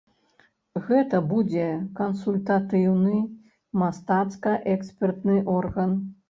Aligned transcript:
Гэта 0.85 1.19
будзе 1.33 1.67
кансультатыўны 1.99 3.19
мастацка-экспертны 3.83 5.37
орган. 5.59 5.97